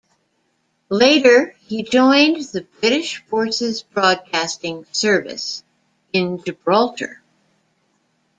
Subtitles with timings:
[0.89, 5.63] Later he joined the British Forces Broadcasting Service
[6.11, 7.21] in Gibraltar.